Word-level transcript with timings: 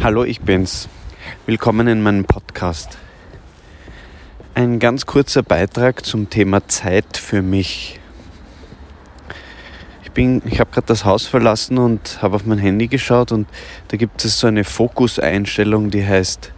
Hallo, 0.00 0.22
ich 0.22 0.40
bin's. 0.42 0.88
Willkommen 1.44 1.88
in 1.88 2.00
meinem 2.00 2.24
Podcast. 2.24 2.98
Ein 4.54 4.78
ganz 4.78 5.06
kurzer 5.06 5.42
Beitrag 5.42 6.06
zum 6.06 6.30
Thema 6.30 6.68
Zeit 6.68 7.16
für 7.16 7.42
mich. 7.42 7.98
Ich, 10.04 10.12
bin, 10.12 10.40
ich 10.44 10.60
habe 10.60 10.70
gerade 10.70 10.86
das 10.86 11.04
Haus 11.04 11.26
verlassen 11.26 11.78
und 11.78 12.22
habe 12.22 12.36
auf 12.36 12.46
mein 12.46 12.58
Handy 12.58 12.86
geschaut 12.86 13.32
und 13.32 13.48
da 13.88 13.96
gibt 13.96 14.24
es 14.24 14.38
so 14.38 14.46
eine 14.46 14.62
Fokuseinstellung, 14.62 15.90
die 15.90 16.06
heißt 16.06 16.52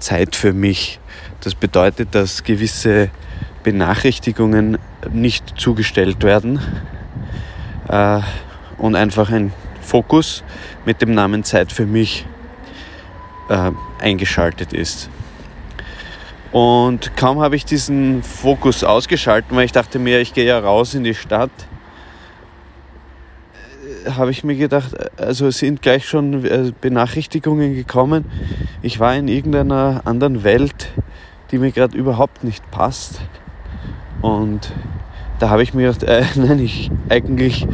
Zeit 0.00 0.34
für 0.34 0.52
mich. 0.52 0.98
Das 1.40 1.54
bedeutet, 1.54 2.16
dass 2.16 2.42
gewisse 2.42 3.10
Benachrichtigungen 3.62 4.76
nicht 5.12 5.54
zugestellt 5.56 6.24
werden 6.24 6.58
äh, 7.88 8.20
und 8.76 8.96
einfach 8.96 9.30
ein 9.30 9.52
Fokus 9.80 10.42
mit 10.84 11.00
dem 11.00 11.14
Namen 11.14 11.44
Zeit 11.44 11.70
für 11.70 11.86
mich 11.86 12.26
äh, 13.52 13.72
eingeschaltet 14.00 14.72
ist. 14.72 15.10
Und 16.52 17.16
kaum 17.16 17.40
habe 17.40 17.56
ich 17.56 17.64
diesen 17.64 18.22
Fokus 18.22 18.84
ausgeschalten, 18.84 19.56
weil 19.56 19.64
ich 19.64 19.72
dachte 19.72 19.98
mir, 19.98 20.20
ich 20.20 20.34
gehe 20.34 20.46
ja 20.46 20.58
raus 20.58 20.94
in 20.94 21.04
die 21.04 21.14
Stadt, 21.14 21.50
äh, 24.06 24.10
habe 24.10 24.30
ich 24.30 24.42
mir 24.42 24.56
gedacht, 24.56 24.92
also 25.18 25.50
sind 25.50 25.82
gleich 25.82 26.06
schon 26.06 26.44
äh, 26.44 26.72
Benachrichtigungen 26.80 27.74
gekommen. 27.74 28.24
Ich 28.80 29.00
war 29.00 29.14
in 29.14 29.28
irgendeiner 29.28 30.02
anderen 30.04 30.44
Welt, 30.44 30.88
die 31.50 31.58
mir 31.58 31.72
gerade 31.72 31.96
überhaupt 31.96 32.44
nicht 32.44 32.70
passt. 32.70 33.20
Und 34.22 34.72
da 35.38 35.50
habe 35.50 35.62
ich 35.62 35.74
mir 35.74 35.92
gedacht, 35.92 36.04
äh, 36.04 36.24
nein, 36.36 36.58
ich 36.58 36.90
eigentlich 37.08 37.66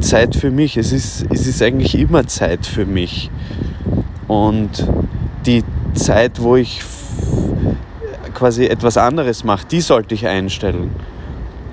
Zeit 0.00 0.36
für 0.36 0.50
mich. 0.50 0.76
Es 0.76 0.92
ist, 0.92 1.26
es 1.30 1.46
ist 1.46 1.62
eigentlich 1.62 1.96
immer 1.96 2.26
Zeit 2.26 2.66
für 2.66 2.86
mich. 2.86 3.30
Und 4.32 4.88
die 5.44 5.62
Zeit, 5.92 6.40
wo 6.40 6.56
ich 6.56 6.80
quasi 8.32 8.64
etwas 8.64 8.96
anderes 8.96 9.44
mache, 9.44 9.66
die 9.66 9.82
sollte 9.82 10.14
ich 10.14 10.26
einstellen. 10.26 10.94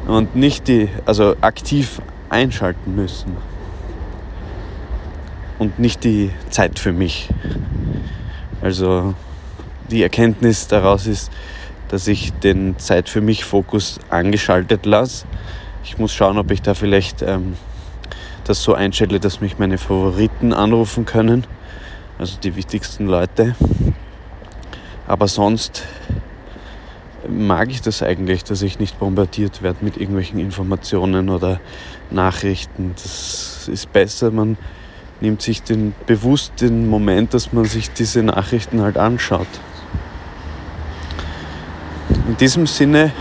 Und 0.08 0.36
nicht 0.36 0.68
die, 0.68 0.90
also 1.06 1.38
aktiv 1.40 2.02
einschalten 2.28 2.96
müssen. 2.96 3.38
Und 5.58 5.80
nicht 5.80 6.04
die 6.04 6.32
Zeit 6.50 6.80
für 6.80 6.92
mich. 6.92 7.30
Also 8.62 9.14
die 9.90 10.04
Erkenntnis 10.04 10.68
daraus 10.68 11.08
ist, 11.08 11.32
dass 11.88 12.08
ich 12.08 12.34
den 12.34 12.78
Zeit 12.78 13.08
für 13.08 13.22
mich 13.22 13.46
Fokus 13.46 14.02
angeschaltet 14.10 14.86
lasse. 14.86 15.26
Ich 15.86 15.98
muss 15.98 16.14
schauen, 16.14 16.38
ob 16.38 16.52
ich 16.52 16.62
da 16.62 16.74
vielleicht 16.74 17.22
ähm, 17.22 17.56
das 18.44 18.62
so 18.62 18.74
einstelle, 18.74 19.22
dass 19.22 19.40
mich 19.40 19.60
meine 19.60 19.78
Favoriten 19.78 20.52
anrufen 20.52 21.06
können 21.06 21.48
also 22.20 22.38
die 22.38 22.56
wichtigsten 22.56 23.08
Leute. 23.08 23.56
Aber 25.08 25.28
sonst 25.28 25.84
mag 27.28 27.72
ich 27.72 27.82
das 27.82 28.04
eigentlich, 28.04 28.44
dass 28.44 28.62
ich 28.62 28.78
nicht 28.78 29.00
bombardiert 29.00 29.64
werde 29.64 29.84
mit 29.84 29.98
irgendwelchen 29.98 30.40
Informationen 30.40 31.30
oder 31.30 31.60
Nachrichten. 32.12 32.92
Das 32.96 33.68
ist 33.68 33.92
besser, 33.92 34.32
man 34.32 34.58
nimmt 35.22 35.42
sich 35.42 35.64
den 35.64 35.96
bewusst 36.06 36.62
den 36.62 36.88
Moment, 36.88 37.34
dass 37.34 37.52
man 37.54 37.66
sich 37.66 37.92
diese 37.92 38.22
Nachrichten 38.22 38.82
halt 38.82 38.98
anschaut. 38.98 39.48
In 42.28 42.38
diesem 42.38 42.68
Sinne 42.68 43.12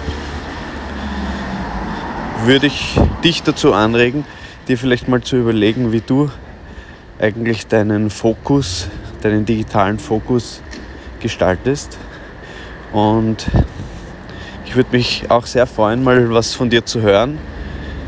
würde 2.44 2.66
ich 2.66 2.98
dich 3.24 3.42
dazu 3.42 3.72
anregen, 3.72 4.24
dir 4.68 4.76
vielleicht 4.76 5.08
mal 5.08 5.22
zu 5.22 5.36
überlegen, 5.36 5.92
wie 5.92 6.00
du 6.00 6.30
eigentlich 7.20 7.66
deinen 7.66 8.10
Fokus, 8.10 8.88
deinen 9.22 9.44
digitalen 9.44 9.98
Fokus 9.98 10.62
gestaltest. 11.20 11.98
Und 12.92 13.46
ich 14.64 14.76
würde 14.76 14.96
mich 14.96 15.30
auch 15.30 15.46
sehr 15.46 15.66
freuen, 15.66 16.04
mal 16.04 16.30
was 16.32 16.54
von 16.54 16.70
dir 16.70 16.84
zu 16.84 17.02
hören, 17.02 17.38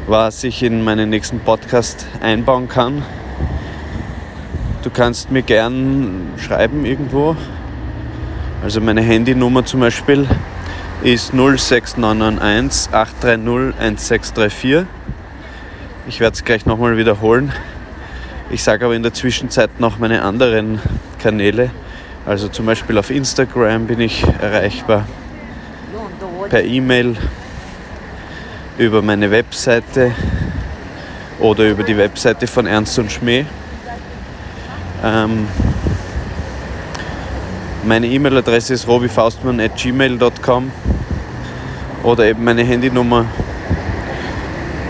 was 0.06 0.44
ich 0.44 0.62
in 0.62 0.84
meinen 0.84 1.10
nächsten 1.10 1.41
Podcast 1.41 2.06
einbauen 2.21 2.69
kann. 2.69 3.03
Du 4.82 4.91
kannst 4.91 5.31
mir 5.31 5.42
gern 5.42 6.32
schreiben 6.38 6.84
irgendwo. 6.87 7.37
Also 8.62 8.81
meine 8.81 9.03
Handynummer 9.03 9.65
zum 9.65 9.81
Beispiel 9.81 10.27
ist 11.03 11.32
06991 11.32 12.92
830 12.92 13.78
1634. 13.78 14.87
Ich 16.09 16.21
werde 16.21 16.34
es 16.34 16.44
gleich 16.44 16.66
nochmal 16.66 16.97
wiederholen. 16.97 17.53
Ich 18.53 18.65
sage 18.65 18.84
aber 18.84 18.97
in 18.97 19.05
der 19.05 19.15
Zwischenzeit 19.15 19.78
noch 19.78 19.99
meine 19.99 20.22
anderen 20.22 20.81
Kanäle. 21.21 21.71
Also 22.27 22.49
zum 22.49 22.66
Beispiel 22.66 22.99
auf 22.99 23.11
Instagram 23.11 23.87
bin 23.87 24.00
ich 24.00 24.25
erreichbar, 24.41 25.06
per 26.49 26.65
E-Mail, 26.65 27.16
über 28.77 29.03
meine 29.03 29.31
Webseite 29.31 30.12
oder 31.39 31.69
über 31.69 31.84
die 31.84 31.97
Webseite 31.97 32.49
von 32.49 32.66
Ernst 32.66 32.99
und 32.99 33.12
Schmäh. 33.12 33.44
Ähm, 35.05 35.47
meine 37.84 38.09
E-Mail-Adresse 38.09 38.75
ist 38.75 38.89
robifaustmann.gmail.com 38.89 40.72
oder 42.03 42.25
eben 42.25 42.43
meine 42.43 42.65
Handynummer 42.65 43.27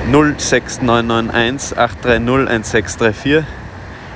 06991 0.09 1.79
830 1.79 2.49
1634. 2.49 3.45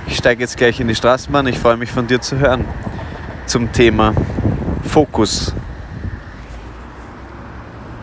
Ich 0.06 0.16
steige 0.16 0.40
jetzt 0.42 0.56
gleich 0.56 0.80
in 0.80 0.88
die 0.88 0.94
Straßenbahn. 0.94 1.46
Ich 1.46 1.58
freue 1.58 1.76
mich 1.76 1.90
von 1.90 2.06
dir 2.06 2.20
zu 2.20 2.38
hören 2.38 2.64
zum 3.46 3.72
Thema 3.72 4.14
Fokus. 4.84 5.54